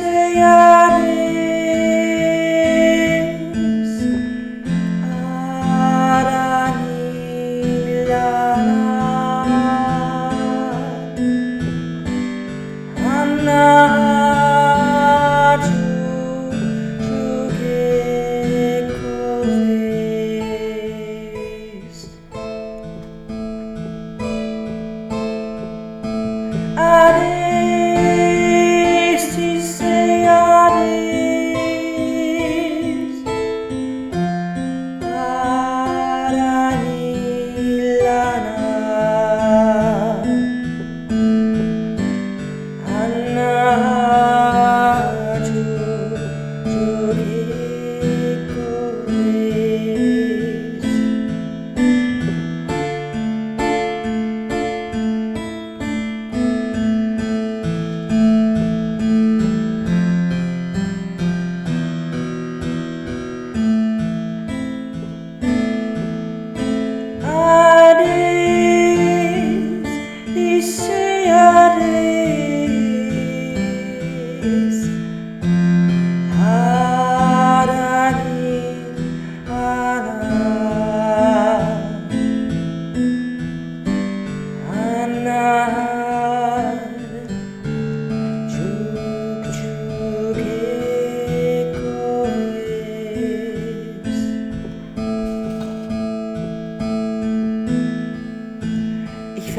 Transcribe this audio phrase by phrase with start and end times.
[0.00, 0.59] say I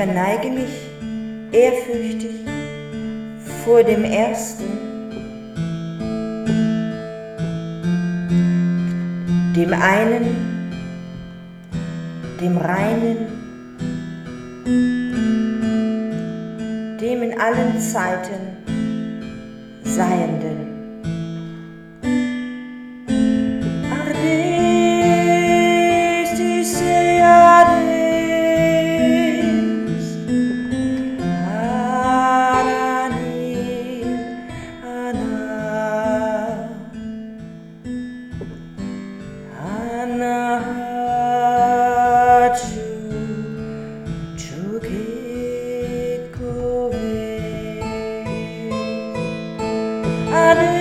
[0.01, 0.89] verneige mich
[1.51, 2.50] ehrfürchtig
[3.63, 4.63] vor dem Ersten,
[9.55, 10.35] dem einen,
[12.39, 13.17] dem Reinen,
[16.99, 18.57] dem in allen Zeiten
[19.83, 20.70] Seienden.
[50.51, 50.80] yarı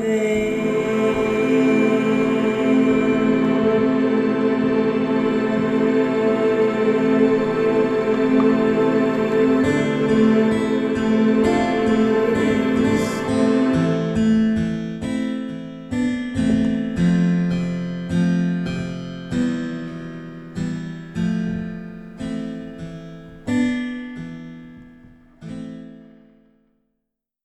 [0.00, 0.51] day